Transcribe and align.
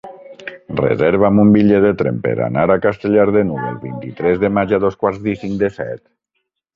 Reserva'm 0.77 1.41
un 1.41 1.49
bitllet 1.55 1.83
de 1.87 1.91
tren 1.99 2.15
per 2.23 2.31
anar 2.45 2.63
a 2.75 2.77
Castellar 2.85 3.25
de 3.35 3.43
n'Hug 3.49 3.67
el 3.73 3.75
vint-i-tres 3.83 4.39
de 4.45 4.51
maig 4.59 4.73
a 4.79 4.81
dos 4.87 4.97
quarts 5.03 5.29
i 5.35 5.37
cinc 5.43 5.61
de 5.65 5.71
set. 5.77 6.01